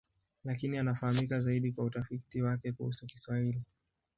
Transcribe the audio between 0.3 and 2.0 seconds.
Lakini anafahamika zaidi kwa